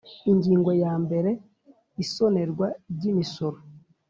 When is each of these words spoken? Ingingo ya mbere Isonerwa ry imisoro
Ingingo 0.31 0.71
ya 0.83 0.93
mbere 1.03 1.29
Isonerwa 2.03 2.67
ry 2.93 3.03
imisoro 3.11 3.57